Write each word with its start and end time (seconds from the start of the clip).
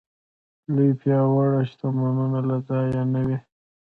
لوی 0.75 0.91
پياوړ 0.99 1.49
شتمنو 1.69 2.27
له 2.49 2.57
ځایه 2.67 3.01
نه 3.13 3.21
وي. 3.27 3.37